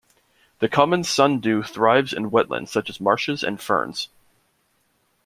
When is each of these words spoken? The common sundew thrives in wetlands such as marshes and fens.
The 0.61 0.67
common 0.67 1.03
sundew 1.03 1.61
thrives 1.61 2.11
in 2.11 2.31
wetlands 2.31 2.69
such 2.71 2.89
as 2.89 2.99
marshes 2.99 3.43
and 3.43 3.61
fens. 3.61 4.09